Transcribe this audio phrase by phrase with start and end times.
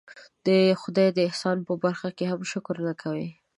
[0.45, 0.47] د
[0.81, 3.29] خدای د احسان په برخه کې هم شکر نه کوي.